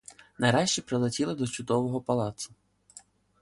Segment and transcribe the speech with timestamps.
[0.37, 2.53] Нарешті прилетіли до чудового палацу.